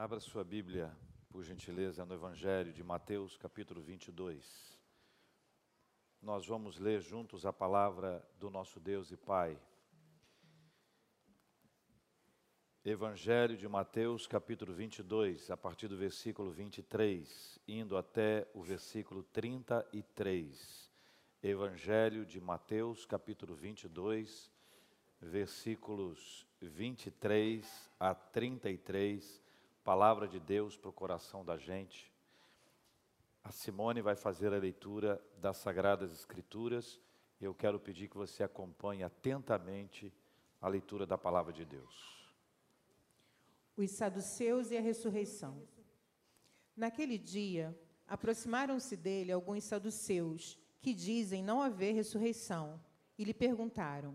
[0.00, 0.96] Abra sua Bíblia,
[1.28, 4.80] por gentileza, no Evangelho de Mateus, capítulo 22.
[6.22, 9.58] Nós vamos ler juntos a palavra do nosso Deus e Pai.
[12.84, 20.92] Evangelho de Mateus, capítulo 22, a partir do versículo 23, indo até o versículo 33.
[21.42, 24.48] Evangelho de Mateus, capítulo 22,
[25.20, 29.47] versículos 23 a 33
[29.88, 32.12] palavra de Deus para o coração da gente.
[33.42, 37.00] A Simone vai fazer a leitura das Sagradas Escrituras.
[37.40, 40.12] Eu quero pedir que você acompanhe atentamente
[40.60, 42.30] a leitura da palavra de Deus.
[43.78, 45.66] Os saduceus e a ressurreição.
[46.76, 47.74] Naquele dia,
[48.06, 52.78] aproximaram-se dele alguns saduceus que dizem não haver ressurreição
[53.16, 54.14] e lhe perguntaram: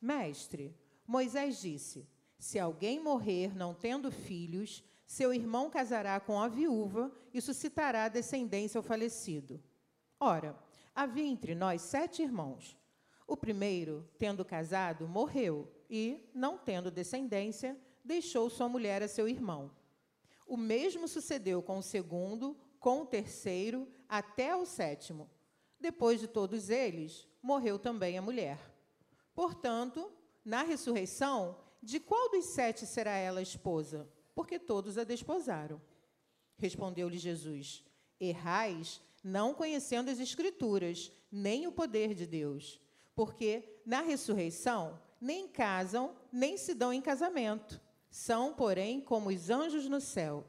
[0.00, 0.76] Mestre,
[1.06, 2.08] Moisés disse:
[2.40, 8.78] Se alguém morrer não tendo filhos, seu irmão casará com a viúva e suscitará descendência
[8.78, 9.62] ao falecido.
[10.18, 10.58] Ora,
[10.94, 12.78] havia entre nós sete irmãos.
[13.26, 19.70] O primeiro, tendo casado, morreu e, não tendo descendência, deixou sua mulher a seu irmão.
[20.46, 25.28] O mesmo sucedeu com o segundo, com o terceiro, até o sétimo.
[25.78, 28.58] Depois de todos eles, morreu também a mulher.
[29.34, 30.10] Portanto,
[30.42, 34.08] na ressurreição, de qual dos sete será ela esposa?
[34.34, 35.80] Porque todos a desposaram.
[36.58, 37.84] Respondeu-lhe Jesus:
[38.20, 42.80] Errais, não conhecendo as Escrituras, nem o poder de Deus.
[43.14, 47.80] Porque na ressurreição nem casam, nem se dão em casamento.
[48.10, 50.44] São, porém, como os anjos no céu.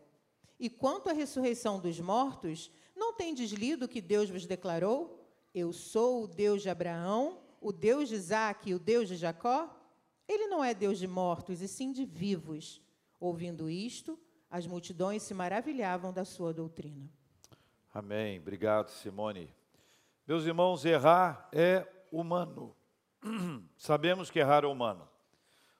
[0.60, 5.20] E quanto à ressurreição dos mortos, não tendes lido que Deus vos declarou?
[5.54, 9.70] Eu sou o Deus de Abraão, o Deus de Isaac e o Deus de Jacó?
[10.28, 12.82] Ele não é Deus de mortos, e sim de vivos.
[13.24, 14.20] Ouvindo isto,
[14.52, 17.10] as multidões se maravilhavam da sua doutrina.
[17.94, 18.38] Amém.
[18.38, 19.50] Obrigado, Simone.
[20.28, 22.76] Meus irmãos, errar é humano.
[23.78, 25.08] Sabemos que errar é humano.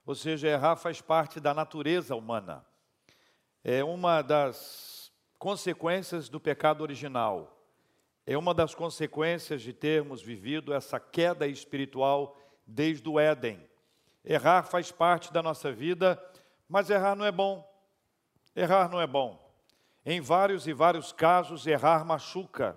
[0.06, 2.66] Ou seja, errar faz parte da natureza humana.
[3.62, 7.62] É uma das consequências do pecado original.
[8.26, 13.60] É uma das consequências de termos vivido essa queda espiritual desde o Éden.
[14.24, 16.24] Errar faz parte da nossa vida
[16.74, 17.72] mas errar não é bom.
[18.56, 19.40] Errar não é bom.
[20.04, 22.76] Em vários e vários casos, errar machuca,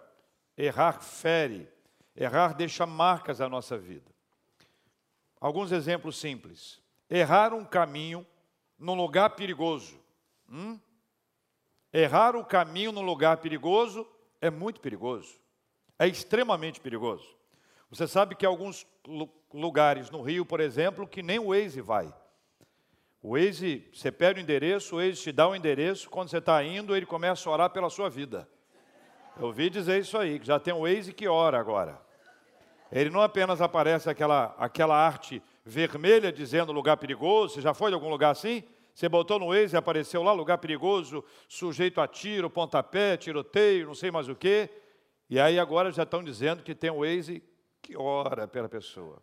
[0.55, 1.67] errar fere,
[2.15, 4.05] errar deixa marcas na nossa vida.
[5.41, 6.79] Alguns exemplos simples.
[7.09, 8.27] Errar um caminho
[8.79, 9.99] num lugar perigoso.
[10.47, 10.79] Hum?
[11.91, 14.07] Errar o caminho num lugar perigoso
[14.43, 15.41] é muito perigoso.
[15.99, 17.35] É extremamente perigoso.
[17.89, 18.87] Você sabe que alguns
[19.55, 22.13] lugares no Rio, por exemplo, que nem o Waze vai.
[23.27, 26.63] O Waze, você pede o endereço, o Waze te dá o endereço, quando você está
[26.63, 28.49] indo, ele começa a orar pela sua vida.
[29.37, 32.01] Eu ouvi dizer isso aí, que já tem o Waze que ora agora.
[32.93, 37.95] Ele não apenas aparece aquela, aquela arte vermelha dizendo lugar perigoso, você já foi de
[37.95, 38.63] algum lugar assim?
[38.95, 43.95] Você botou no Waze e apareceu lá, lugar perigoso, sujeito a tiro, pontapé, tiroteio, não
[43.97, 44.71] sei mais o quê.
[45.29, 47.43] E aí agora já estão dizendo que tem o Waze
[47.83, 49.21] que ora pela pessoa.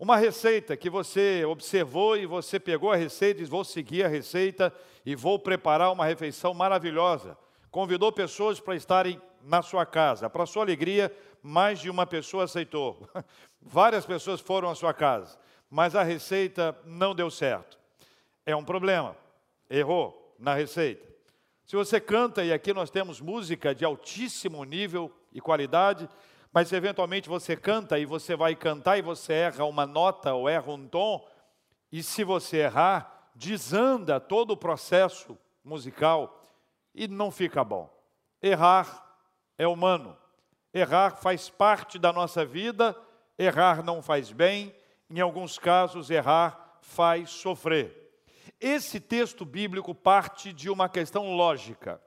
[0.00, 4.08] Uma receita que você observou e você pegou a receita e diz: Vou seguir a
[4.08, 4.72] receita
[5.04, 7.36] e vou preparar uma refeição maravilhosa.
[7.70, 10.30] Convidou pessoas para estarem na sua casa.
[10.30, 13.06] Para sua alegria, mais de uma pessoa aceitou.
[13.60, 17.78] Várias pessoas foram à sua casa, mas a receita não deu certo.
[18.46, 19.14] É um problema.
[19.68, 21.06] Errou na receita.
[21.66, 26.08] Se você canta, e aqui nós temos música de altíssimo nível e qualidade,
[26.52, 30.72] mas eventualmente você canta e você vai cantar e você erra uma nota ou erra
[30.72, 31.26] um tom,
[31.92, 36.42] e se você errar, desanda todo o processo musical
[36.94, 37.88] e não fica bom.
[38.42, 39.16] Errar
[39.56, 40.16] é humano,
[40.72, 42.96] errar faz parte da nossa vida,
[43.38, 44.74] errar não faz bem,
[45.08, 47.96] em alguns casos, errar faz sofrer.
[48.60, 52.00] Esse texto bíblico parte de uma questão lógica,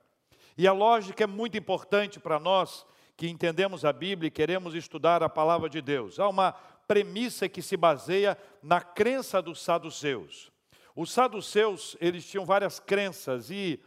[0.56, 2.86] e a lógica é muito importante para nós
[3.16, 6.18] que entendemos a Bíblia e queremos estudar a palavra de Deus.
[6.18, 6.52] Há uma
[6.86, 10.50] premissa que se baseia na crença dos saduceus.
[10.96, 13.80] Os saduceus, eles tinham várias crenças e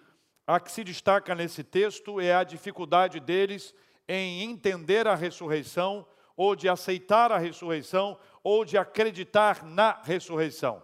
[0.46, 3.74] a que se destaca nesse texto é a dificuldade deles
[4.08, 10.82] em entender a ressurreição ou de aceitar a ressurreição ou de acreditar na ressurreição.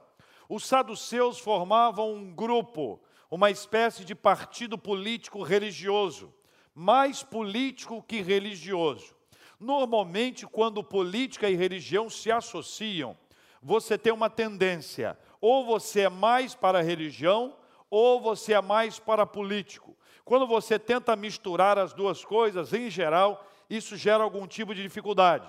[0.50, 3.02] Os saduceus formavam um grupo,
[3.32, 6.34] uma espécie de partido político religioso
[6.74, 9.16] mais político que religioso.
[9.60, 13.18] Normalmente, quando política e religião se associam,
[13.62, 17.56] você tem uma tendência: ou você é mais para a religião,
[17.90, 19.96] ou você é mais para político.
[20.26, 25.48] Quando você tenta misturar as duas coisas, em geral, isso gera algum tipo de dificuldade.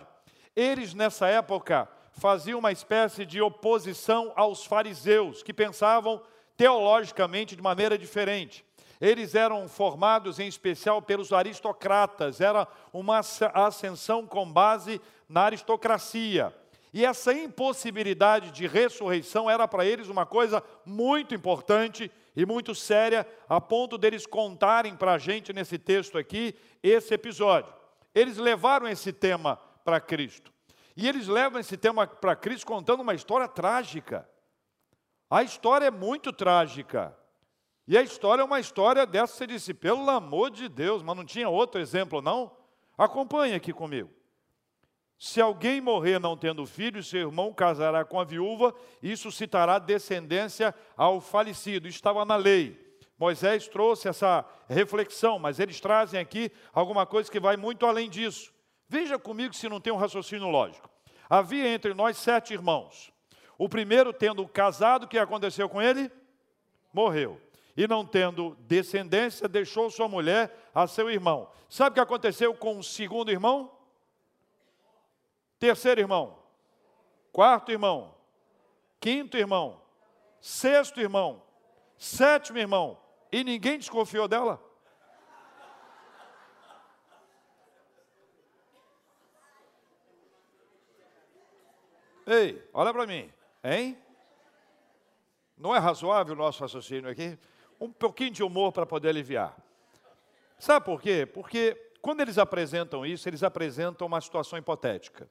[0.55, 6.23] Eles, nessa época, faziam uma espécie de oposição aos fariseus, que pensavam
[6.57, 8.65] teologicamente de maneira diferente.
[9.05, 14.99] Eles eram formados em especial pelos aristocratas, era uma ascensão com base
[15.29, 16.57] na aristocracia.
[16.91, 23.29] E essa impossibilidade de ressurreição era para eles uma coisa muito importante e muito séria,
[23.47, 27.75] a ponto deles contarem para a gente nesse texto aqui, esse episódio.
[28.15, 30.51] Eles levaram esse tema para Cristo.
[30.97, 34.27] E eles levam esse tema para Cristo contando uma história trágica.
[35.29, 37.15] A história é muito trágica.
[37.87, 41.25] E a história é uma história dessa, você disse, pelo amor de Deus, mas não
[41.25, 42.51] tinha outro exemplo, não?
[42.97, 44.11] Acompanhe aqui comigo.
[45.19, 50.75] Se alguém morrer não tendo filho, seu irmão casará com a viúva, isso citará descendência
[50.97, 51.87] ao falecido.
[51.87, 52.83] Estava na lei.
[53.19, 58.53] Moisés trouxe essa reflexão, mas eles trazem aqui alguma coisa que vai muito além disso.
[58.89, 60.91] Veja comigo se não tem um raciocínio lógico.
[61.29, 63.13] Havia entre nós sete irmãos.
[63.57, 66.11] O primeiro, tendo casado, o que aconteceu com ele?
[66.93, 67.41] Morreu.
[67.77, 71.51] E não tendo descendência, deixou sua mulher a seu irmão.
[71.69, 73.71] Sabe o que aconteceu com o segundo irmão?
[75.59, 76.39] Terceiro irmão,
[77.33, 78.15] quarto irmão,
[79.01, 79.81] quinto irmão,
[80.41, 81.43] sexto irmão,
[81.97, 82.99] sétimo irmão,
[83.33, 84.63] e ninguém desconfiou dela?
[92.27, 93.33] Ei, olha para mim,
[93.63, 93.99] hein?
[95.57, 97.39] Não é razoável o nosso raciocínio aqui?
[97.85, 99.55] Um pouquinho de humor para poder aliviar.
[100.59, 101.27] Sabe por quê?
[101.27, 105.29] Porque quando eles apresentam isso, eles apresentam uma situação hipotética.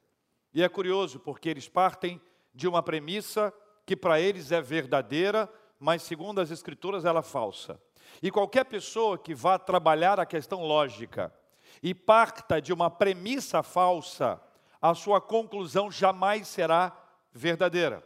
[0.53, 2.21] E é curioso porque eles partem
[2.53, 3.51] de uma premissa
[3.87, 7.81] que para eles é verdadeira, mas segundo as escrituras ela é falsa.
[8.21, 11.33] E qualquer pessoa que vá trabalhar a questão lógica
[11.81, 14.39] e parta de uma premissa falsa,
[14.79, 16.95] a sua conclusão jamais será
[17.33, 18.03] verdadeira.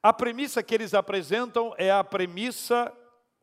[0.00, 2.96] A premissa que eles apresentam é a premissa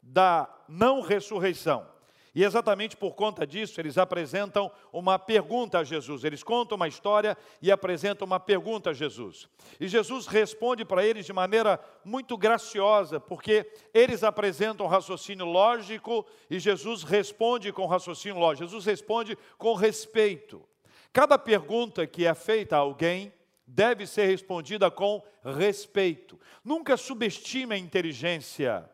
[0.03, 1.93] da não ressurreição.
[2.35, 6.23] E exatamente por conta disso, eles apresentam uma pergunta a Jesus.
[6.23, 9.47] Eles contam uma história e apresentam uma pergunta a Jesus.
[9.79, 16.25] E Jesus responde para eles de maneira muito graciosa, porque eles apresentam um raciocínio lógico
[16.49, 18.65] e Jesus responde com raciocínio lógico.
[18.65, 20.67] Jesus responde com respeito.
[21.11, 23.31] Cada pergunta que é feita a alguém
[23.67, 26.39] deve ser respondida com respeito.
[26.63, 28.89] Nunca subestime a inteligência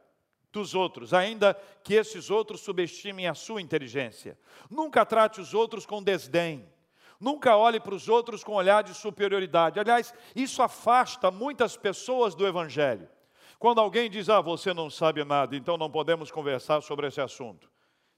[0.51, 1.53] dos outros, ainda
[1.83, 4.37] que esses outros subestimem a sua inteligência.
[4.69, 6.67] Nunca trate os outros com desdém.
[7.19, 9.79] Nunca olhe para os outros com olhar de superioridade.
[9.79, 13.09] Aliás, isso afasta muitas pessoas do Evangelho.
[13.59, 17.69] Quando alguém diz, ah, você não sabe nada, então não podemos conversar sobre esse assunto.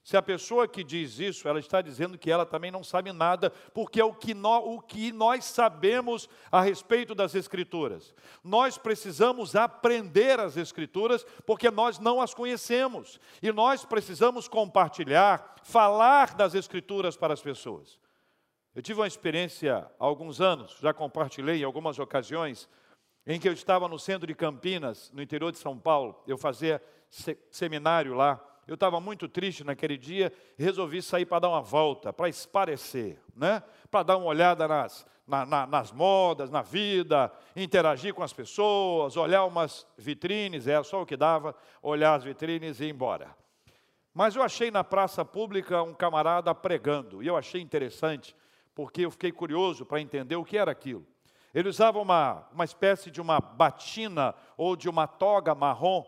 [0.04, 3.50] Se a pessoa que diz isso, ela está dizendo que ela também não sabe nada,
[3.72, 8.12] porque é o que, nós, o que nós sabemos a respeito das Escrituras.
[8.42, 13.20] Nós precisamos aprender as Escrituras, porque nós não as conhecemos.
[13.40, 17.96] E nós precisamos compartilhar, falar das Escrituras para as pessoas.
[18.74, 22.68] Eu tive uma experiência há alguns anos, já compartilhei em algumas ocasiões,
[23.24, 26.20] em que eu estava no centro de Campinas, no interior de São Paulo.
[26.26, 26.82] Eu fazia
[27.50, 32.26] seminário lá eu estava muito triste naquele dia resolvi sair para dar uma volta, para
[32.26, 33.62] esparecer, né?
[33.90, 39.14] para dar uma olhada nas, na, na, nas modas, na vida, interagir com as pessoas,
[39.14, 43.36] olhar umas vitrines, era só o que dava, olhar as vitrines e ir embora.
[44.14, 48.34] Mas eu achei na praça pública um camarada pregando, e eu achei interessante,
[48.74, 51.06] porque eu fiquei curioso para entender o que era aquilo.
[51.52, 56.02] Ele usava uma, uma espécie de uma batina ou de uma toga marrom,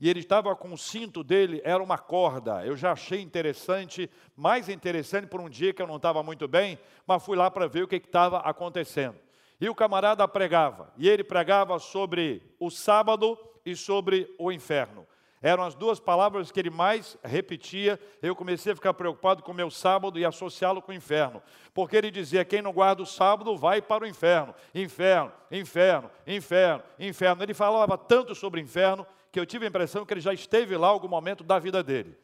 [0.00, 2.64] e ele estava com o cinto dele, era uma corda.
[2.64, 6.78] Eu já achei interessante, mais interessante por um dia que eu não estava muito bem,
[7.06, 9.16] mas fui lá para ver o que estava acontecendo.
[9.60, 13.36] E o camarada pregava, e ele pregava sobre o sábado
[13.66, 15.04] e sobre o inferno.
[15.40, 17.98] Eram as duas palavras que ele mais repetia.
[18.20, 21.40] Eu comecei a ficar preocupado com o meu sábado e associá-lo com o inferno.
[21.72, 24.52] Porque ele dizia: quem não guarda o sábado vai para o inferno.
[24.74, 27.42] Inferno, inferno, inferno, inferno.
[27.44, 30.88] Ele falava tanto sobre inferno que eu tive a impressão que ele já esteve lá
[30.88, 32.16] algum momento da vida dele.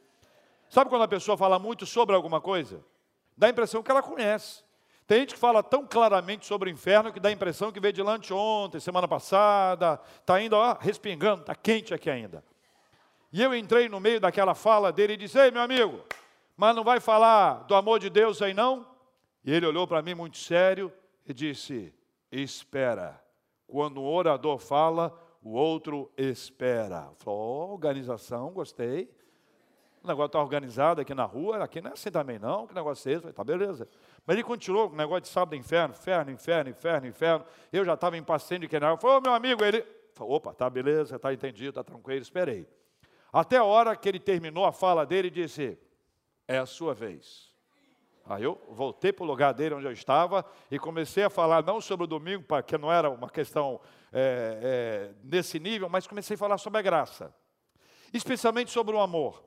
[0.69, 2.85] Sabe quando a pessoa fala muito sobre alguma coisa?
[3.37, 4.65] Dá a impressão que ela conhece.
[5.07, 7.93] Tem gente que fala tão claramente sobre o inferno que dá a impressão que veio
[7.93, 12.43] de lá ontem, semana passada, está ainda ó, respingando, está quente aqui ainda.
[13.31, 16.01] E eu entrei no meio daquela fala dele e disse: Ei, meu amigo,
[16.57, 18.87] mas não vai falar do amor de Deus aí não?
[19.45, 20.91] E ele olhou para mim muito sério
[21.27, 21.93] e disse:
[22.33, 23.23] Espera,
[23.67, 25.13] quando o orador fala,
[25.45, 27.11] o outro espera.
[27.19, 29.15] Falou, oh, organização, gostei.
[30.03, 33.11] O negócio está organizado aqui na rua, aqui não é assim também não, que negócio
[33.11, 33.21] é esse?
[33.21, 33.87] Falei, tá beleza.
[34.27, 37.45] Mas ele continuou com o negócio de sábado inferno, inferno, inferno, inferno, inferno.
[37.71, 38.99] Eu já estava impaciente de querer.
[38.99, 39.85] Falei, ô meu amigo, ele.
[40.15, 42.67] Falei, opa, tá beleza, tá entendido, tá tranquilo, esperei.
[43.31, 45.79] Até a hora que ele terminou a fala dele e disse:
[46.49, 47.53] É a sua vez.
[48.27, 51.81] Aí eu voltei para o lugar dele onde eu estava e comecei a falar não
[51.81, 53.81] sobre o domingo, porque não era uma questão
[54.15, 57.35] é, é, nesse nível, mas comecei a falar sobre a graça,
[58.13, 59.45] especialmente sobre o amor.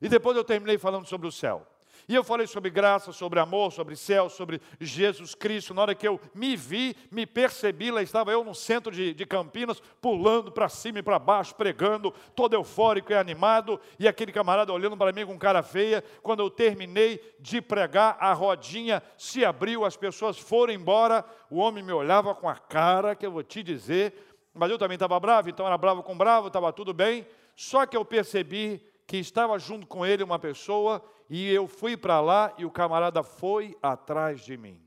[0.00, 1.66] E depois eu terminei falando sobre o céu.
[2.08, 5.74] E eu falei sobre graça, sobre amor, sobre céu, sobre Jesus Cristo.
[5.74, 9.26] Na hora que eu me vi, me percebi, lá estava eu no centro de, de
[9.26, 13.80] Campinas, pulando para cima e para baixo, pregando, todo eufórico e animado.
[13.98, 16.04] E aquele camarada olhando para mim com cara feia.
[16.22, 21.24] Quando eu terminei de pregar, a rodinha se abriu, as pessoas foram embora.
[21.50, 24.14] O homem me olhava com a cara que eu vou te dizer.
[24.54, 27.26] Mas eu também estava bravo, então era bravo com bravo, estava tudo bem.
[27.56, 32.20] Só que eu percebi que estava junto com ele uma pessoa e eu fui para
[32.20, 34.80] lá e o camarada foi atrás de mim.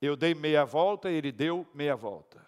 [0.00, 2.44] Eu dei meia volta e ele deu meia volta.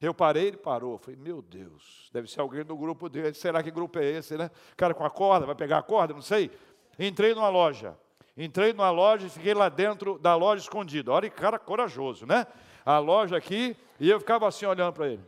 [0.00, 0.96] Eu parei, ele parou.
[0.96, 3.34] falei, meu Deus, deve ser alguém do grupo dele.
[3.34, 4.50] Será que grupo é esse, né?
[4.76, 6.14] Cara com a corda, vai pegar a corda?
[6.14, 6.50] Não sei.
[6.98, 7.98] Entrei numa loja.
[8.34, 11.12] Entrei numa loja e fiquei lá dentro da loja escondido.
[11.12, 12.46] Olha que cara corajoso, né?
[12.86, 15.24] A loja aqui, e eu ficava assim olhando para ele.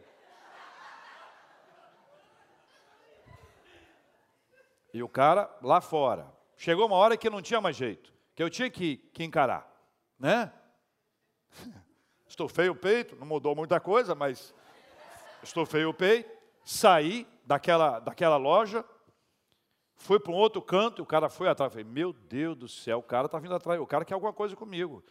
[4.95, 6.26] E o cara lá fora.
[6.62, 9.69] Chegou uma hora que não tinha mais jeito, que eu tinha que, que encarar,
[10.16, 10.52] né?
[12.25, 14.54] Estufei o peito, não mudou muita coisa, mas
[15.42, 16.31] estufei o peito,
[16.64, 18.85] saí daquela, daquela loja,
[19.97, 21.73] fui para um outro canto, e o cara foi atrás.
[21.73, 24.54] Falei, meu Deus do céu, o cara está vindo atrás, o cara quer alguma coisa
[24.54, 25.04] comigo.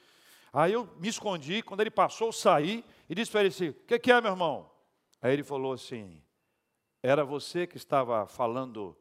[0.54, 4.00] Aí eu me escondi, quando ele passou, saí e disse para ele assim: O que,
[4.00, 4.72] que é, meu irmão?
[5.22, 6.24] Aí ele falou assim:
[7.04, 8.98] Era você que estava falando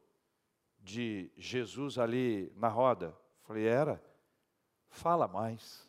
[0.80, 3.16] de Jesus ali na roda?
[3.46, 4.02] Falei, era.
[4.88, 5.88] Fala mais.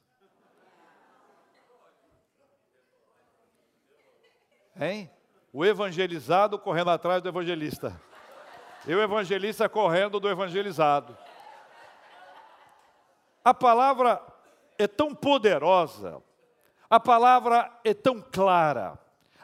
[4.80, 5.12] Hein?
[5.54, 8.00] O evangelizado correndo atrás do evangelista.
[8.88, 11.18] E o evangelista correndo do evangelizado.
[13.44, 14.22] A palavra
[14.78, 16.22] é tão poderosa,
[16.90, 19.00] a palavra é tão clara,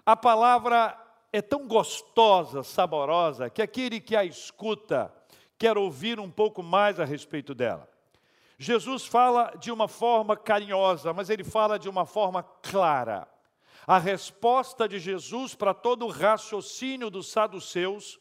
[0.05, 0.97] a palavra
[1.33, 5.13] é tão gostosa, saborosa, que aquele que a escuta
[5.57, 7.89] quer ouvir um pouco mais a respeito dela.
[8.57, 13.27] Jesus fala de uma forma carinhosa, mas ele fala de uma forma clara.
[13.85, 18.19] A resposta de Jesus para todo o raciocínio dos saduceus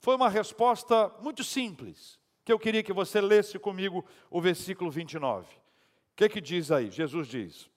[0.00, 5.46] foi uma resposta muito simples, que eu queria que você lesse comigo o versículo 29.
[5.46, 6.90] O que, que diz aí?
[6.90, 7.70] Jesus diz: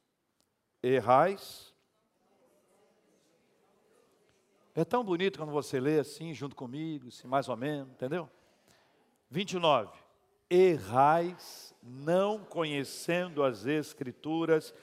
[0.82, 1.74] Errais.
[4.76, 8.30] É tão bonito quando você lê assim, junto comigo, assim, mais ou menos, entendeu?
[9.30, 9.98] 29.
[10.50, 14.74] Errais, não conhecendo as Escrituras,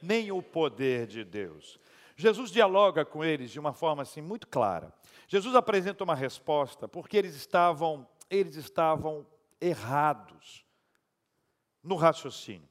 [0.00, 1.80] nem o poder de Deus.
[2.16, 4.92] Jesus dialoga com eles de uma forma assim muito clara.
[5.28, 9.26] Jesus apresenta uma resposta porque eles estavam, eles estavam
[9.60, 10.64] errados
[11.82, 12.68] no raciocínio.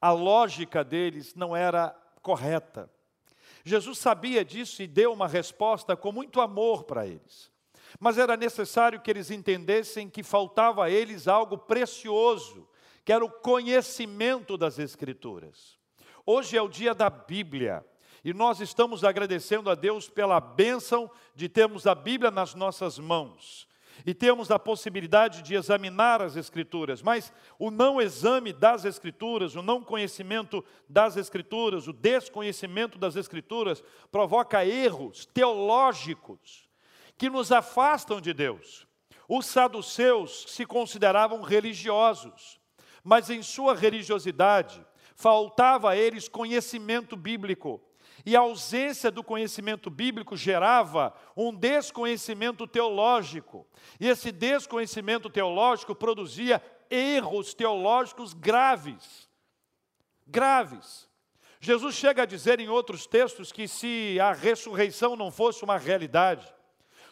[0.00, 1.90] A lógica deles não era
[2.20, 2.90] correta.
[3.64, 7.53] Jesus sabia disso e deu uma resposta com muito amor para eles.
[7.98, 12.68] Mas era necessário que eles entendessem que faltava a eles algo precioso,
[13.04, 15.78] que era o conhecimento das Escrituras.
[16.26, 17.84] Hoje é o dia da Bíblia.
[18.24, 23.68] E nós estamos agradecendo a Deus pela bênção de termos a Bíblia nas nossas mãos
[24.04, 29.62] e temos a possibilidade de examinar as Escrituras, mas o não exame das Escrituras, o
[29.62, 36.63] não conhecimento das Escrituras, o desconhecimento das Escrituras provoca erros teológicos
[37.16, 38.86] que nos afastam de Deus.
[39.28, 42.60] Os saduceus se consideravam religiosos,
[43.02, 47.80] mas em sua religiosidade faltava a eles conhecimento bíblico.
[48.26, 53.66] E a ausência do conhecimento bíblico gerava um desconhecimento teológico.
[54.00, 59.28] E esse desconhecimento teológico produzia erros teológicos graves.
[60.26, 61.08] Graves.
[61.60, 66.46] Jesus chega a dizer em outros textos que se a ressurreição não fosse uma realidade,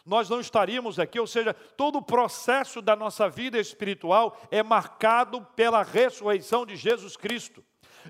[0.05, 5.41] nós não estaríamos aqui, ou seja, todo o processo da nossa vida espiritual é marcado
[5.57, 7.65] pela ressurreição de Jesus Cristo.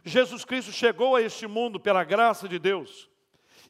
[0.05, 3.11] Jesus Cristo chegou a este mundo pela graça de Deus.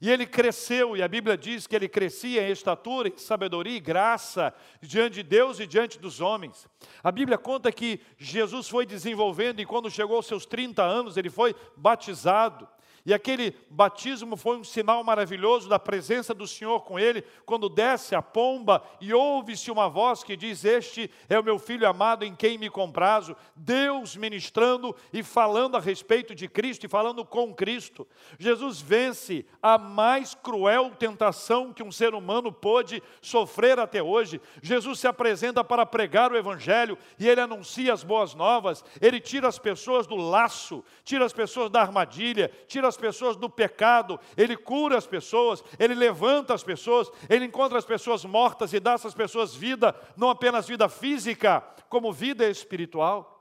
[0.00, 3.80] E ele cresceu, e a Bíblia diz que ele crescia em estatura, em sabedoria e
[3.80, 6.66] graça diante de Deus e diante dos homens.
[7.04, 11.30] A Bíblia conta que Jesus foi desenvolvendo e quando chegou aos seus 30 anos, ele
[11.30, 12.66] foi batizado.
[13.04, 18.14] E aquele batismo foi um sinal maravilhoso da presença do Senhor com ele, quando desce
[18.14, 22.34] a pomba e ouve-se uma voz que diz: Este é o meu filho amado em
[22.34, 23.36] quem me comprazo.
[23.56, 28.06] Deus ministrando e falando a respeito de Cristo e falando com Cristo.
[28.38, 34.40] Jesus vence a mais cruel tentação que um ser humano pôde sofrer até hoje.
[34.62, 39.48] Jesus se apresenta para pregar o Evangelho e ele anuncia as boas novas, ele tira
[39.48, 44.56] as pessoas do laço, tira as pessoas da armadilha, tira as pessoas do pecado, ele
[44.56, 49.14] cura as pessoas, ele levanta as pessoas, ele encontra as pessoas mortas e dá essas
[49.14, 53.32] pessoas vida, não apenas vida física, como vida espiritual.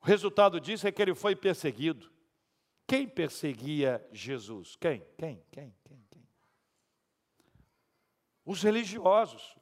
[0.00, 2.10] O resultado disso é que ele foi perseguido.
[2.86, 4.76] Quem perseguia Jesus?
[4.76, 5.06] Quem?
[5.16, 5.42] Quem?
[5.50, 5.74] Quem?
[5.84, 6.04] Quem?
[6.10, 6.28] Quem?
[8.44, 9.56] Os religiosos.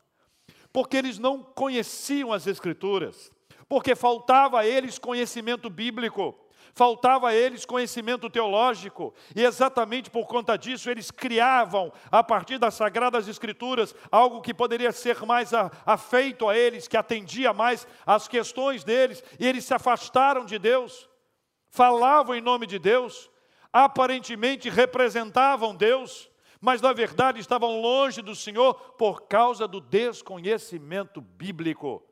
[0.72, 3.32] Porque eles não conheciam as Escrituras,
[3.68, 6.38] porque faltava a eles conhecimento bíblico
[6.74, 12.74] faltava a eles conhecimento teológico, e exatamente por conta disso eles criavam, a partir das
[12.74, 15.52] Sagradas Escrituras, algo que poderia ser mais
[15.84, 21.08] afeito a eles, que atendia mais às questões deles, e eles se afastaram de Deus,
[21.68, 23.30] falavam em nome de Deus,
[23.72, 32.02] aparentemente representavam Deus, mas na verdade estavam longe do Senhor por causa do desconhecimento bíblico,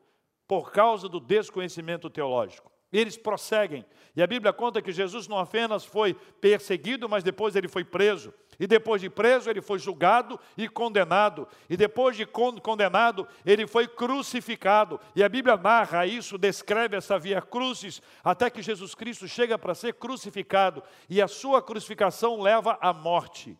[0.47, 2.71] por causa do desconhecimento teológico.
[2.91, 3.85] Eles prosseguem.
[4.15, 8.33] E a Bíblia conta que Jesus não apenas foi perseguido, mas depois ele foi preso.
[8.59, 11.47] E depois de preso, ele foi julgado e condenado.
[11.69, 14.99] E depois de condenado, ele foi crucificado.
[15.15, 19.75] E a Bíblia narra isso, descreve essa via crucis, até que Jesus Cristo chega para
[19.75, 20.83] ser crucificado.
[21.09, 23.57] E a sua crucificação leva à morte.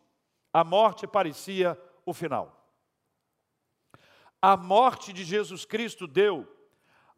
[0.51, 2.59] A morte parecia o final.
[4.41, 6.47] A morte de Jesus Cristo deu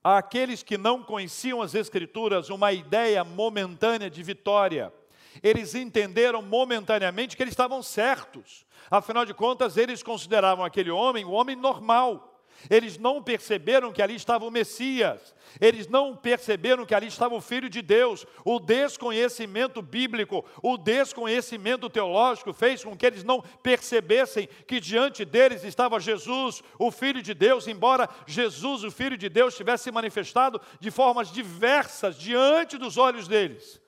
[0.03, 4.93] àqueles que não conheciam as Escrituras uma ideia momentânea de vitória.
[5.41, 8.65] Eles entenderam momentaneamente que eles estavam certos.
[8.89, 12.30] Afinal de contas, eles consideravam aquele homem um homem normal.
[12.69, 17.41] Eles não perceberam que ali estava o Messias, eles não perceberam que ali estava o
[17.41, 18.25] Filho de Deus.
[18.45, 25.63] O desconhecimento bíblico, o desconhecimento teológico fez com que eles não percebessem que diante deles
[25.63, 30.91] estava Jesus, o Filho de Deus, embora Jesus, o Filho de Deus, tivesse manifestado de
[30.91, 33.81] formas diversas diante dos olhos deles.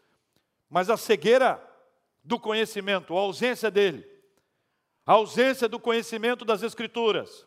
[0.69, 1.61] Mas a cegueira
[2.23, 4.05] do conhecimento, a ausência dele,
[5.05, 7.45] a ausência do conhecimento das Escrituras,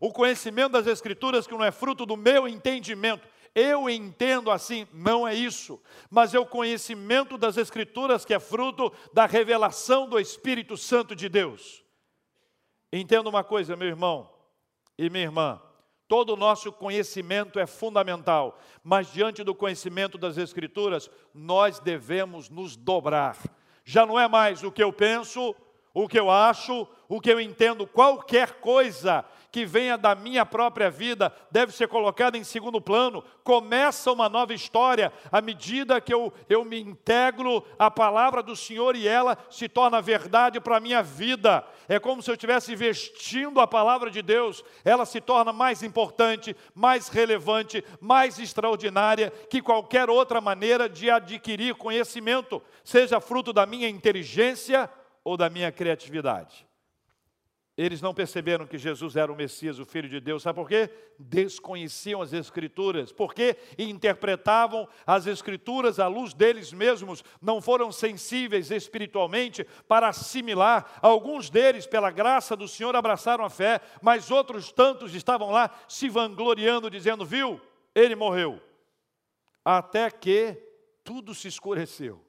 [0.00, 3.26] o conhecimento das Escrituras que não é fruto do meu entendimento.
[3.54, 5.80] Eu entendo assim, não é isso,
[6.10, 11.28] mas é o conhecimento das Escrituras que é fruto da revelação do Espírito Santo de
[11.28, 11.82] Deus.
[12.92, 14.30] Entenda uma coisa, meu irmão
[14.98, 15.60] e minha irmã,
[16.06, 22.76] todo o nosso conhecimento é fundamental, mas diante do conhecimento das Escrituras, nós devemos nos
[22.76, 23.36] dobrar.
[23.84, 25.54] Já não é mais o que eu penso,
[25.96, 30.90] o que eu acho, o que eu entendo, qualquer coisa que venha da minha própria
[30.90, 33.24] vida deve ser colocada em segundo plano.
[33.42, 38.94] Começa uma nova história à medida que eu, eu me integro à palavra do Senhor
[38.94, 41.64] e ela se torna verdade para a minha vida.
[41.88, 46.54] É como se eu estivesse vestindo a palavra de Deus, ela se torna mais importante,
[46.74, 53.88] mais relevante, mais extraordinária que qualquer outra maneira de adquirir conhecimento, seja fruto da minha
[53.88, 54.90] inteligência
[55.26, 56.64] ou da minha criatividade.
[57.76, 60.44] Eles não perceberam que Jesus era o Messias, o Filho de Deus.
[60.44, 60.88] Sabe por quê?
[61.18, 63.10] Desconheciam as Escrituras.
[63.10, 67.24] Porque interpretavam as Escrituras à luz deles mesmos.
[67.42, 70.96] Não foram sensíveis espiritualmente para assimilar.
[71.02, 73.80] Alguns deles, pela graça do Senhor, abraçaram a fé.
[74.00, 77.60] Mas outros tantos estavam lá se vangloriando, dizendo: Viu,
[77.92, 78.62] ele morreu.
[79.64, 80.56] Até que
[81.02, 82.24] tudo se escureceu.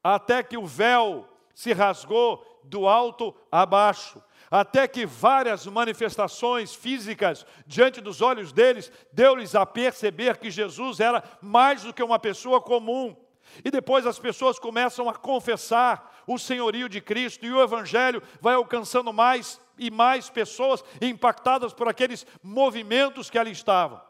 [0.00, 1.28] Até que o véu
[1.58, 8.92] se rasgou do alto a baixo até que várias manifestações físicas diante dos olhos deles
[9.12, 13.16] deu-lhes a perceber que Jesus era mais do que uma pessoa comum.
[13.64, 18.54] E depois as pessoas começam a confessar o senhorio de Cristo e o evangelho vai
[18.54, 24.00] alcançando mais e mais pessoas impactadas por aqueles movimentos que ali estavam.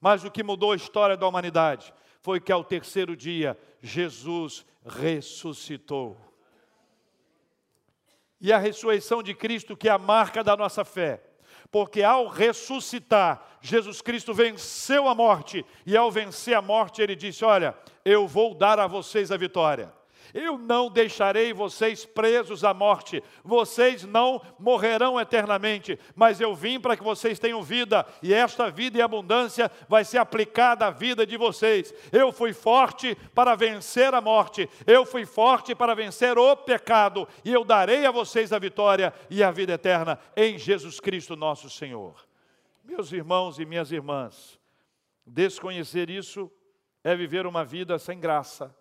[0.00, 6.25] Mas o que mudou a história da humanidade foi que ao terceiro dia Jesus ressuscitou
[8.40, 11.22] e a ressurreição de Cristo, que é a marca da nossa fé.
[11.70, 17.44] Porque ao ressuscitar, Jesus Cristo venceu a morte, e ao vencer a morte, ele disse:
[17.44, 19.92] Olha, eu vou dar a vocês a vitória.
[20.36, 26.94] Eu não deixarei vocês presos à morte, vocês não morrerão eternamente, mas eu vim para
[26.94, 31.38] que vocês tenham vida, e esta vida e abundância vai ser aplicada à vida de
[31.38, 31.94] vocês.
[32.12, 37.50] Eu fui forte para vencer a morte, eu fui forte para vencer o pecado, e
[37.50, 42.14] eu darei a vocês a vitória e a vida eterna em Jesus Cristo nosso Senhor.
[42.84, 44.60] Meus irmãos e minhas irmãs,
[45.26, 46.52] desconhecer isso
[47.02, 48.76] é viver uma vida sem graça,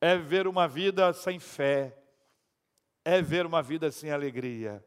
[0.00, 1.96] é viver uma vida sem fé,
[3.04, 4.84] é viver uma vida sem alegria.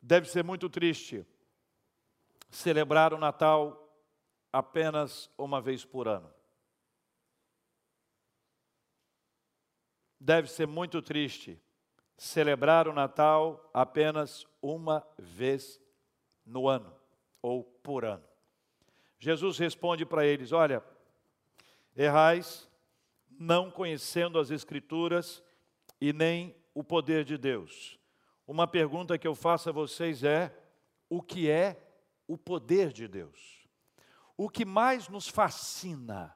[0.00, 1.26] Deve ser muito triste
[2.50, 3.88] celebrar o Natal
[4.52, 6.32] apenas uma vez por ano.
[10.20, 11.60] Deve ser muito triste
[12.16, 15.80] celebrar o Natal apenas uma vez
[16.44, 16.92] no ano
[17.40, 18.24] ou por ano.
[19.18, 20.82] Jesus responde para eles: Olha,
[21.96, 22.68] errais,
[23.38, 25.42] não conhecendo as Escrituras
[26.00, 27.98] e nem o poder de Deus.
[28.46, 30.54] Uma pergunta que eu faço a vocês é:
[31.08, 31.76] o que é
[32.26, 33.66] o poder de Deus?
[34.36, 36.34] O que mais nos fascina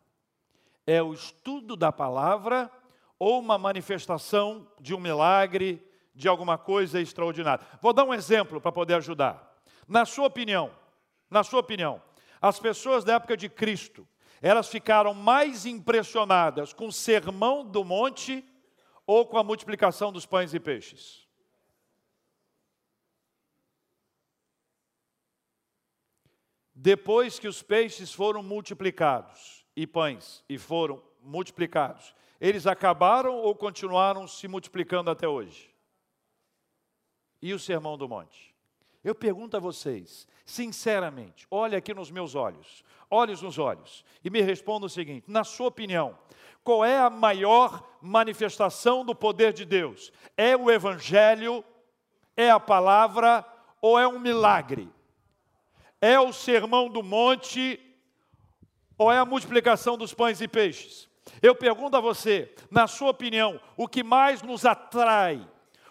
[0.87, 2.71] é o estudo da palavra
[3.19, 7.65] ou uma manifestação de um milagre, de alguma coisa extraordinária?
[7.81, 9.61] Vou dar um exemplo para poder ajudar.
[9.87, 10.71] Na sua opinião,
[11.31, 12.03] na sua opinião,
[12.41, 14.07] as pessoas da época de Cristo,
[14.43, 18.45] elas ficaram mais impressionadas com o sermão do monte
[19.07, 21.29] ou com a multiplicação dos pães e peixes?
[26.75, 34.27] Depois que os peixes foram multiplicados e pães e foram multiplicados, eles acabaram ou continuaram
[34.27, 35.73] se multiplicando até hoje?
[37.41, 38.52] E o sermão do monte?
[39.05, 44.41] Eu pergunto a vocês, sinceramente, olhe aqui nos meus olhos, olhos nos olhos, e me
[44.41, 46.17] responda o seguinte: na sua opinião,
[46.63, 50.13] qual é a maior manifestação do poder de Deus?
[50.37, 51.65] É o Evangelho?
[52.37, 53.45] É a palavra?
[53.81, 54.89] Ou é um milagre?
[56.01, 57.81] É o sermão do monte?
[58.97, 61.09] Ou é a multiplicação dos pães e peixes?
[61.41, 65.45] Eu pergunto a você, na sua opinião, o que mais nos atrai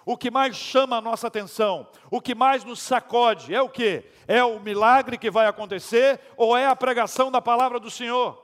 [0.06, 4.04] o que mais chama a nossa atenção, o que mais nos sacode, é o que?
[4.28, 8.42] É o milagre que vai acontecer ou é a pregação da palavra do Senhor?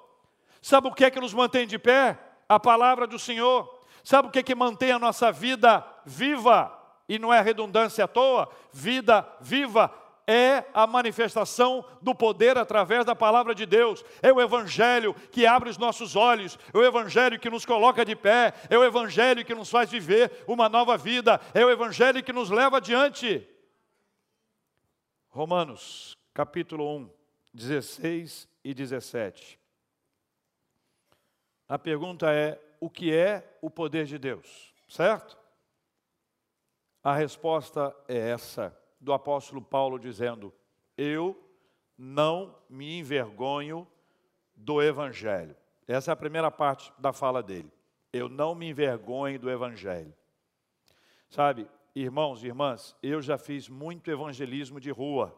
[0.61, 2.19] Sabe o que é que nos mantém de pé?
[2.47, 3.81] A palavra do Senhor.
[4.03, 6.73] Sabe o que é que mantém a nossa vida viva?
[7.09, 9.91] E não é redundância à toa, vida viva
[10.27, 14.03] é a manifestação do poder através da palavra de Deus.
[14.21, 18.15] É o Evangelho que abre os nossos olhos, é o Evangelho que nos coloca de
[18.15, 22.33] pé, é o Evangelho que nos faz viver uma nova vida, é o Evangelho que
[22.33, 23.47] nos leva adiante.
[25.29, 27.09] Romanos, capítulo 1,
[27.53, 29.57] 16 e 17.
[31.69, 34.73] A pergunta é: o que é o poder de Deus?
[34.89, 35.37] Certo?
[37.01, 40.53] A resposta é essa do apóstolo Paulo dizendo:
[40.97, 41.37] Eu
[41.97, 43.87] não me envergonho
[44.55, 45.55] do evangelho.
[45.87, 47.71] Essa é a primeira parte da fala dele.
[48.11, 50.13] Eu não me envergonho do evangelho.
[51.29, 55.35] Sabe, irmãos e irmãs, eu já fiz muito evangelismo de rua.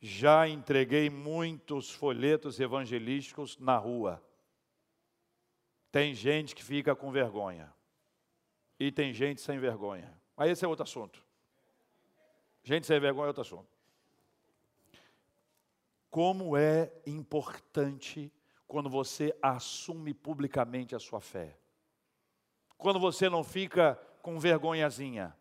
[0.00, 4.22] Já entreguei muitos folhetos evangelísticos na rua.
[5.90, 7.72] Tem gente que fica com vergonha.
[8.78, 10.16] E tem gente sem vergonha.
[10.36, 11.27] Mas esse é outro assunto.
[12.68, 13.66] Gente sem vergonha é outro assunto.
[16.10, 18.30] Como é importante
[18.66, 21.56] quando você assume publicamente a sua fé.
[22.76, 25.34] Quando você não fica com vergonhazinha.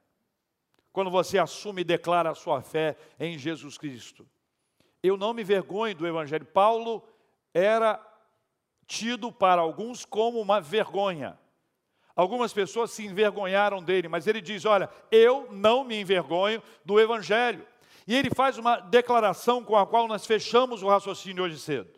[0.94, 4.26] Quando você assume e declara a sua fé em Jesus Cristo.
[5.04, 6.46] Eu não me vergonho do Evangelho.
[6.46, 7.06] Paulo
[7.54, 8.02] era
[8.86, 11.38] tido para alguns como uma vergonha.
[12.18, 17.64] Algumas pessoas se envergonharam dele, mas ele diz: Olha, eu não me envergonho do Evangelho.
[18.08, 21.92] E ele faz uma declaração com a qual nós fechamos o raciocínio hoje cedo.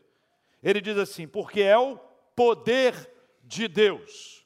[0.62, 1.98] Ele diz assim: Porque é o
[2.36, 3.10] poder
[3.46, 4.46] de Deus.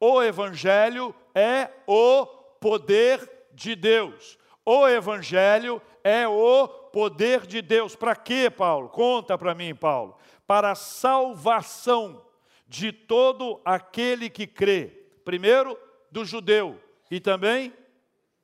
[0.00, 4.36] O Evangelho é o poder de Deus.
[4.66, 7.94] O Evangelho é o poder de Deus.
[7.94, 8.88] Para quê, Paulo?
[8.88, 10.16] Conta para mim, Paulo.
[10.44, 12.20] Para a salvação
[12.66, 15.78] de todo aquele que crê primeiro
[16.10, 17.72] do judeu e também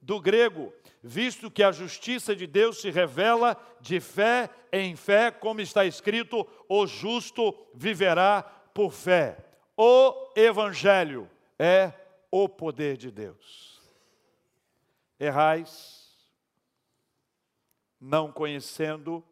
[0.00, 5.60] do grego, visto que a justiça de Deus se revela de fé em fé, como
[5.60, 8.42] está escrito: o justo viverá
[8.74, 9.44] por fé.
[9.76, 11.92] O evangelho é
[12.30, 13.80] o poder de Deus.
[15.18, 16.00] Errais,
[18.00, 19.22] não conhecendo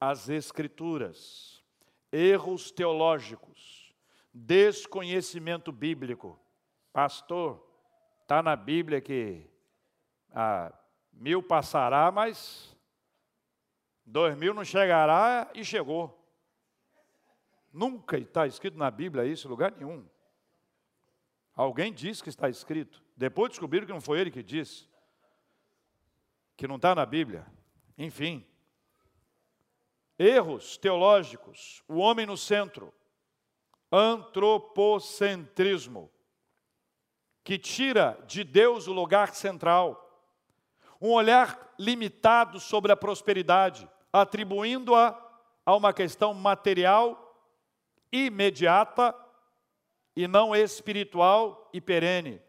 [0.00, 1.62] as Escrituras,
[2.10, 3.49] erros teológicos,
[4.42, 6.38] Desconhecimento bíblico.
[6.92, 7.62] Pastor,
[8.22, 9.46] está na Bíblia que
[10.32, 10.72] ah,
[11.12, 12.74] mil passará, mas
[14.04, 16.16] dois mil não chegará e chegou.
[17.70, 20.08] Nunca está escrito na Bíblia isso lugar nenhum.
[21.54, 23.04] Alguém disse que está escrito.
[23.14, 24.88] Depois descobriram que não foi ele que disse.
[26.56, 27.46] Que não está na Bíblia.
[27.98, 28.46] Enfim.
[30.18, 31.84] Erros teológicos.
[31.86, 32.94] O homem no centro.
[33.90, 36.10] Antropocentrismo.
[37.42, 40.06] Que tira de Deus o lugar central.
[41.00, 45.18] Um olhar limitado sobre a prosperidade, atribuindo-a
[45.64, 47.26] a uma questão material
[48.12, 49.14] imediata
[50.14, 52.40] e não espiritual e perene.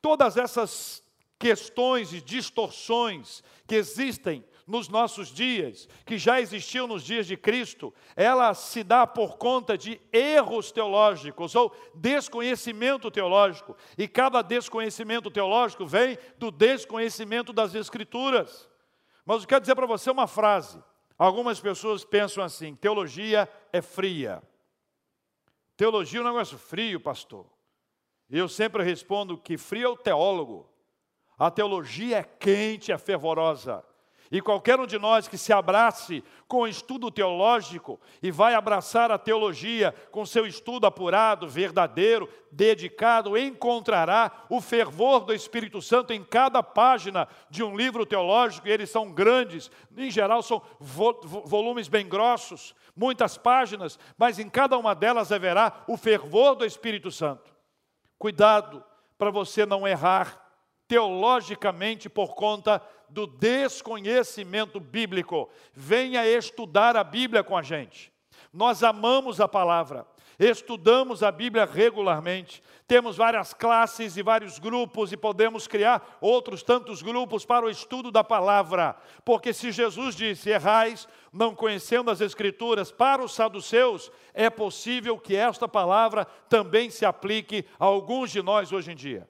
[0.00, 1.02] Todas essas
[1.38, 7.94] questões e distorções que existem nos nossos dias, que já existiam nos dias de Cristo,
[8.16, 13.76] ela se dá por conta de erros teológicos ou desconhecimento teológico.
[13.96, 18.68] E cada desconhecimento teológico vem do desconhecimento das Escrituras.
[19.24, 20.82] Mas eu quero dizer para você uma frase.
[21.16, 24.42] Algumas pessoas pensam assim: teologia é fria.
[25.76, 27.46] Teologia é um negócio frio, pastor.
[28.28, 30.68] Eu sempre respondo que frio é o teólogo.
[31.38, 33.84] A teologia é quente, é fervorosa.
[34.30, 39.10] E qualquer um de nós que se abrace com o estudo teológico e vai abraçar
[39.10, 46.24] a teologia com seu estudo apurado, verdadeiro, dedicado, encontrará o fervor do Espírito Santo em
[46.24, 52.08] cada página de um livro teológico, e eles são grandes, em geral são volumes bem
[52.08, 57.54] grossos, muitas páginas, mas em cada uma delas haverá o fervor do Espírito Santo.
[58.18, 58.82] Cuidado
[59.18, 60.45] para você não errar
[60.88, 65.48] teologicamente por conta do desconhecimento bíblico.
[65.72, 68.12] Venha estudar a Bíblia com a gente.
[68.52, 70.06] Nós amamos a palavra,
[70.38, 77.02] estudamos a Bíblia regularmente, temos várias classes e vários grupos e podemos criar outros tantos
[77.02, 82.90] grupos para o estudo da palavra, porque se Jesus disse: errais, não conhecendo as Escrituras,
[82.90, 88.72] para os saduceus, é possível que esta palavra também se aplique a alguns de nós
[88.72, 89.28] hoje em dia.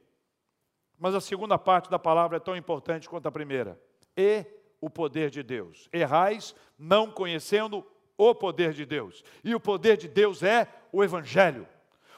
[0.99, 3.81] Mas a segunda parte da palavra é tão importante quanto a primeira.
[4.17, 4.45] E
[4.81, 5.89] o poder de Deus.
[5.93, 7.85] Errais não conhecendo
[8.17, 9.23] o poder de Deus.
[9.45, 11.67] E o poder de Deus é o Evangelho.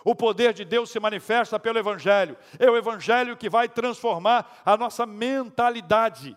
[0.04, 2.36] O poder de Deus se manifesta pelo Evangelho.
[2.58, 6.36] É o Evangelho que vai transformar a nossa mentalidade.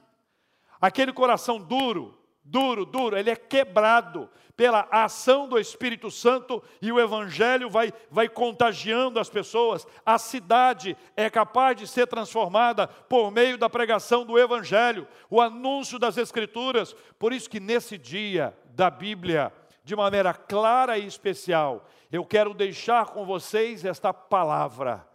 [0.80, 2.18] Aquele coração duro,
[2.52, 8.28] duro, duro, ele é quebrado pela ação do Espírito Santo e o Evangelho vai, vai
[8.28, 9.88] contagiando as pessoas.
[10.06, 15.98] A cidade é capaz de ser transformada por meio da pregação do Evangelho, o anúncio
[15.98, 16.94] das Escrituras.
[17.18, 19.52] Por isso que nesse dia da Bíblia,
[19.84, 25.10] de maneira clara e especial, eu quero deixar com vocês esta palavra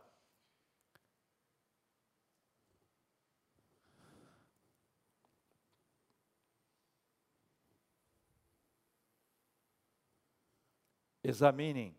[11.28, 11.92] Examinem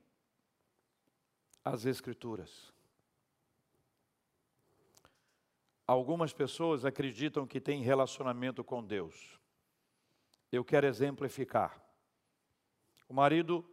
[1.61, 2.73] as Escrituras.
[5.85, 9.37] Algumas pessoas acreditam que têm relacionamento com Deus.
[10.49, 11.77] Eu quero exemplificar.
[13.09, 13.69] O marido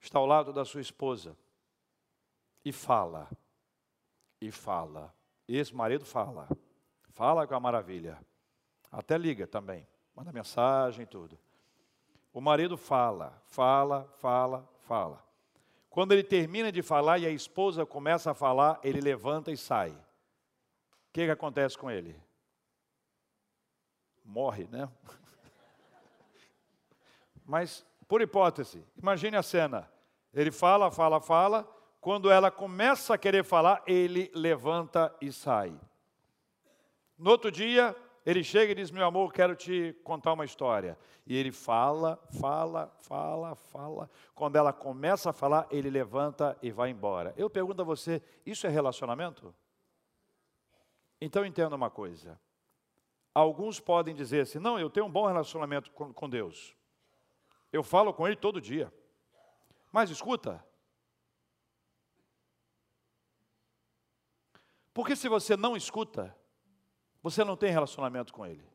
[0.00, 1.36] está ao lado da sua esposa
[2.64, 3.30] e fala,
[4.40, 5.14] e fala.
[5.46, 6.48] Esse marido fala,
[7.10, 8.18] fala com a maravilha.
[8.90, 11.38] Até liga também, manda mensagem e tudo.
[12.32, 15.22] O marido fala, fala, fala, fala.
[15.90, 19.90] Quando ele termina de falar e a esposa começa a falar, ele levanta e sai.
[19.90, 22.18] O que, que acontece com ele?
[24.24, 24.88] Morre, né?
[27.44, 29.90] Mas, por hipótese, imagine a cena.
[30.32, 31.68] Ele fala, fala, fala.
[32.00, 35.78] Quando ela começa a querer falar, ele levanta e sai.
[37.18, 40.96] No outro dia, ele chega e diz: Meu amor, quero te contar uma história.
[41.26, 44.10] E ele fala, fala, fala, fala.
[44.34, 47.34] Quando ela começa a falar, ele levanta e vai embora.
[47.36, 49.54] Eu pergunto a você: Isso é relacionamento?
[51.20, 52.40] Então entenda uma coisa.
[53.34, 56.76] Alguns podem dizer assim: Não, eu tenho um bom relacionamento com, com Deus.
[57.72, 58.92] Eu falo com Ele todo dia.
[59.90, 60.64] Mas escuta.
[64.94, 66.36] Porque se você não escuta,
[67.22, 68.66] você não tem relacionamento com ele.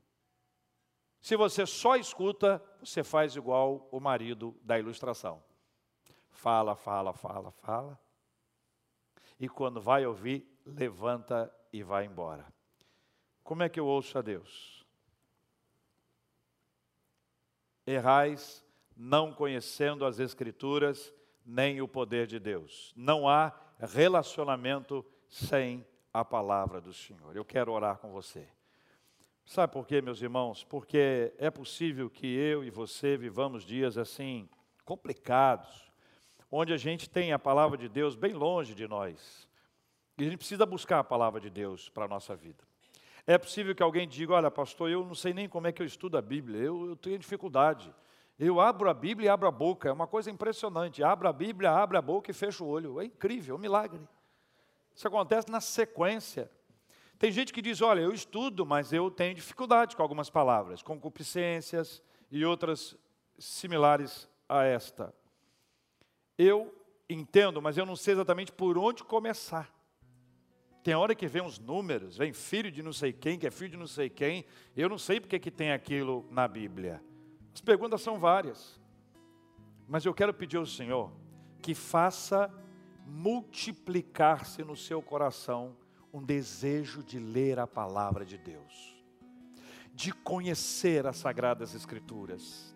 [1.20, 5.44] Se você só escuta, você faz igual o marido da ilustração.
[6.30, 8.00] Fala, fala, fala, fala.
[9.40, 12.46] E quando vai ouvir, levanta e vai embora.
[13.44, 14.86] Como é que eu ouço a Deus?
[17.86, 21.14] Errais, não conhecendo as Escrituras,
[21.46, 22.94] nem o poder de Deus.
[22.96, 25.86] Não há relacionamento sem
[26.20, 27.36] a palavra do Senhor.
[27.36, 28.48] Eu quero orar com você.
[29.46, 30.64] Sabe por quê, meus irmãos?
[30.64, 34.50] Porque é possível que eu e você vivamos dias assim
[34.84, 35.92] complicados,
[36.52, 39.48] onde a gente tem a palavra de Deus bem longe de nós.
[40.18, 42.64] E a gente precisa buscar a palavra de Deus para a nossa vida.
[43.28, 45.86] É possível que alguém diga: Olha, pastor, eu não sei nem como é que eu
[45.86, 47.94] estudo a Bíblia, eu, eu tenho dificuldade.
[48.40, 51.04] Eu abro a Bíblia e abro a boca, é uma coisa impressionante.
[51.04, 53.00] Abro a Bíblia, abro a boca e fecho o olho.
[53.00, 54.02] É incrível, é um milagre.
[54.98, 56.50] Isso acontece na sequência.
[57.20, 62.02] Tem gente que diz: Olha, eu estudo, mas eu tenho dificuldade com algumas palavras, concupiscências
[62.32, 62.98] e outras
[63.38, 65.14] similares a esta.
[66.36, 66.76] Eu
[67.08, 69.72] entendo, mas eu não sei exatamente por onde começar.
[70.84, 73.72] Tem hora que vem uns números, vem filho de não sei quem, que é filho
[73.72, 74.46] de não sei quem.
[74.76, 77.04] Eu não sei porque que tem aquilo na Bíblia.
[77.54, 78.82] As perguntas são várias.
[79.88, 81.12] Mas eu quero pedir ao Senhor
[81.62, 82.52] que faça
[83.08, 85.76] multiplicar-se no seu coração
[86.14, 88.96] um desejo de ler a palavra de Deus,
[89.94, 92.76] de conhecer as sagradas escrituras.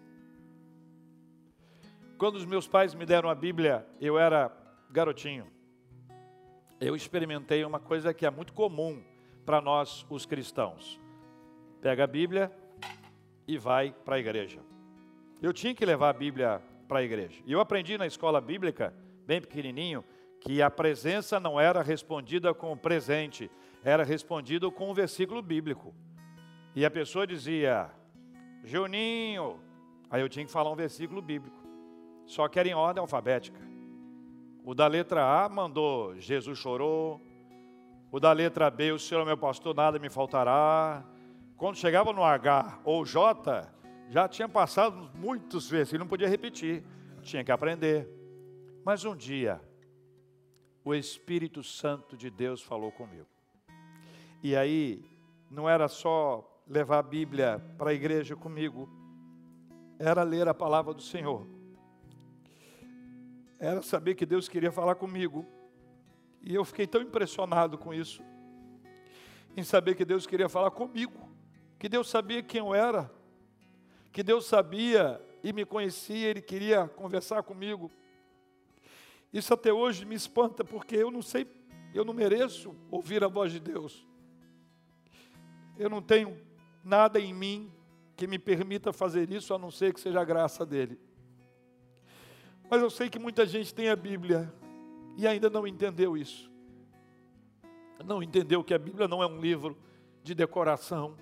[2.18, 4.52] Quando os meus pais me deram a Bíblia, eu era
[4.90, 5.48] garotinho.
[6.80, 9.04] Eu experimentei uma coisa que é muito comum
[9.46, 11.00] para nós, os cristãos.
[11.82, 12.52] Pega a Bíblia
[13.48, 14.62] e vai para a igreja.
[15.42, 17.42] Eu tinha que levar a Bíblia para a igreja.
[17.46, 18.94] E eu aprendi na escola bíblica,
[19.26, 20.04] bem pequenininho,
[20.42, 23.50] que a presença não era respondida com o presente,
[23.84, 25.94] era respondido com um versículo bíblico.
[26.76, 27.90] E a pessoa dizia,
[28.64, 29.60] Juninho,
[30.10, 31.58] aí eu tinha que falar um versículo bíblico,
[32.26, 33.62] só que era em ordem alfabética.
[34.64, 37.22] O da letra A mandou, Jesus chorou.
[38.12, 41.04] O da letra B, o Senhor é meu pastor, nada me faltará.
[41.56, 43.68] Quando chegava no H ou J,
[44.10, 46.84] já tinha passado muitos ele não podia repetir,
[47.22, 48.10] tinha que aprender.
[48.84, 49.62] Mas um dia,
[50.84, 53.28] o Espírito Santo de Deus falou comigo.
[54.44, 55.04] E aí,
[55.50, 58.90] não era só levar a Bíblia para a igreja comigo,
[60.00, 61.46] era ler a palavra do Senhor.
[63.60, 65.46] Era saber que Deus queria falar comigo.
[66.42, 68.24] E eu fiquei tão impressionado com isso,
[69.56, 71.30] em saber que Deus queria falar comigo,
[71.78, 73.12] que Deus sabia quem eu era,
[74.12, 77.92] que Deus sabia e me conhecia, Ele queria conversar comigo.
[79.32, 81.48] Isso até hoje me espanta, porque eu não sei,
[81.94, 84.06] eu não mereço ouvir a voz de Deus.
[85.78, 86.38] Eu não tenho
[86.84, 87.72] nada em mim
[88.16, 91.00] que me permita fazer isso, a não ser que seja a graça dEle.
[92.70, 94.54] Mas eu sei que muita gente tem a Bíblia
[95.18, 96.52] e ainda não entendeu isso.
[98.06, 99.78] Não entendeu que a Bíblia não é um livro
[100.24, 101.18] de decoração,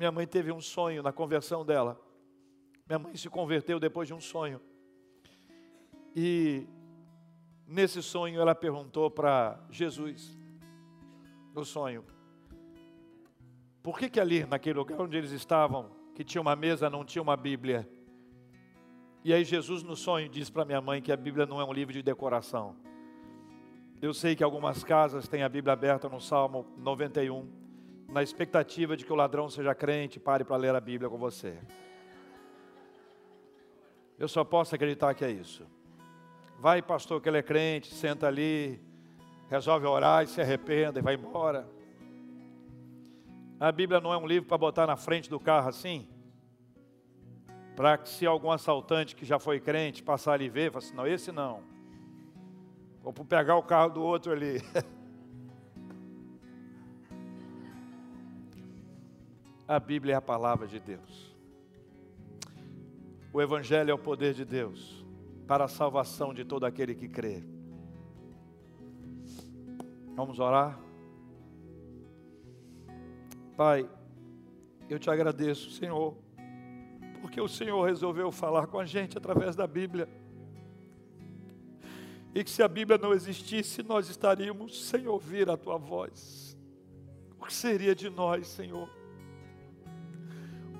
[0.00, 2.00] minha mãe teve um sonho na conversão dela.
[2.86, 4.58] Minha mãe se converteu depois de um sonho.
[6.14, 6.66] E
[7.66, 10.36] nesse sonho ela perguntou para Jesus,
[11.54, 12.04] no sonho,
[13.82, 17.22] por que que ali naquele lugar onde eles estavam, que tinha uma mesa, não tinha
[17.22, 17.88] uma Bíblia?
[19.24, 21.72] E aí Jesus no sonho disse para minha mãe que a Bíblia não é um
[21.72, 22.76] livro de decoração.
[24.00, 27.46] Eu sei que algumas casas têm a Bíblia aberta no Salmo 91
[28.08, 31.18] na expectativa de que o ladrão seja crente e pare para ler a Bíblia com
[31.18, 31.58] você.
[34.18, 35.66] Eu só posso acreditar que é isso.
[36.60, 38.78] Vai, pastor, que ele é crente, senta ali,
[39.48, 41.66] resolve orar e se arrependa e vai embora.
[43.58, 46.06] A Bíblia não é um livro para botar na frente do carro assim,
[47.74, 50.94] para que se algum assaltante que já foi crente passar ali e ver, fala assim,
[50.94, 51.62] não, esse não.
[53.02, 54.60] Ou para pegar o carro do outro ali.
[59.66, 61.34] A Bíblia é a palavra de Deus.
[63.32, 64.99] O Evangelho é o poder de Deus
[65.50, 67.42] para a salvação de todo aquele que crê.
[70.14, 70.80] Vamos orar?
[73.56, 73.90] Pai,
[74.88, 76.16] eu te agradeço, Senhor,
[77.20, 80.08] porque o Senhor resolveu falar com a gente através da Bíblia.
[82.32, 86.56] E que se a Bíblia não existisse, nós estaríamos sem ouvir a tua voz.
[87.40, 88.88] O que seria de nós, Senhor?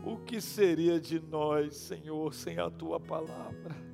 [0.04, 3.89] O que seria de nós, Senhor, sem a tua palavra?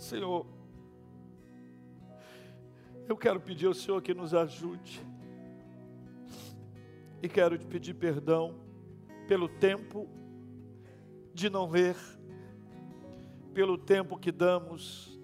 [0.00, 0.46] Senhor,
[3.06, 5.06] eu quero pedir ao Senhor que nos ajude.
[7.22, 8.54] E quero te pedir perdão
[9.28, 10.08] pelo tempo
[11.34, 11.96] de não ver,
[13.52, 15.20] pelo tempo que damos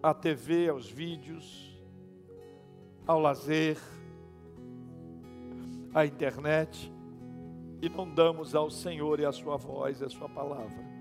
[0.00, 1.76] à TV, aos vídeos,
[3.04, 3.78] ao lazer,
[5.92, 6.92] à internet
[7.82, 10.91] e não damos ao Senhor e a sua voz e a sua palavra.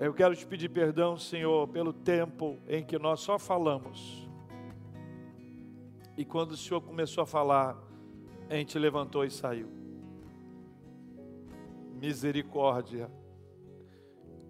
[0.00, 4.28] Eu quero te pedir perdão, Senhor, pelo tempo em que nós só falamos.
[6.16, 7.76] E quando o Senhor começou a falar,
[8.48, 9.68] a gente levantou e saiu.
[12.00, 13.10] Misericórdia.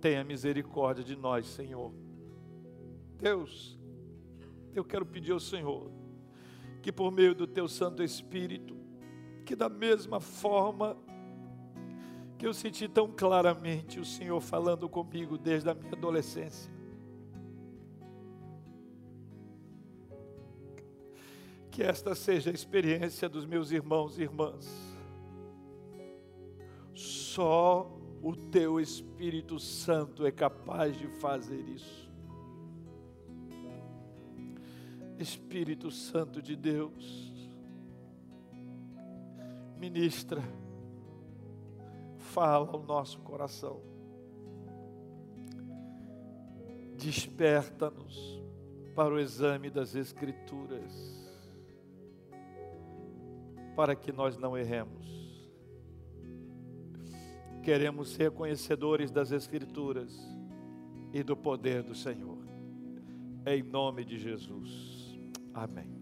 [0.02, 1.94] Tenha misericórdia de nós, Senhor.
[3.18, 3.78] Deus,
[4.74, 5.90] eu quero pedir ao Senhor
[6.82, 8.76] que por meio do teu Santo Espírito,
[9.46, 10.94] que da mesma forma
[12.38, 16.72] que eu senti tão claramente o Senhor falando comigo desde a minha adolescência.
[21.68, 24.68] Que esta seja a experiência dos meus irmãos e irmãs.
[26.94, 27.90] Só
[28.22, 32.08] o teu Espírito Santo é capaz de fazer isso.
[35.18, 37.50] Espírito Santo de Deus,
[39.76, 40.40] ministra
[42.38, 43.80] fala ao nosso coração.
[46.96, 48.40] Desperta-nos
[48.94, 50.92] para o exame das Escrituras,
[53.74, 55.08] para que nós não erremos.
[57.64, 60.16] Queremos ser conhecedores das Escrituras
[61.12, 62.38] e do poder do Senhor.
[63.46, 65.18] Em nome de Jesus.
[65.52, 65.97] Amém.